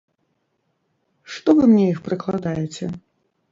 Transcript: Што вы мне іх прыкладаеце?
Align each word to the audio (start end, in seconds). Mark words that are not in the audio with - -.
Што 1.35 1.55
вы 1.61 1.71
мне 1.75 1.85
іх 1.93 1.99
прыкладаеце? 2.09 2.85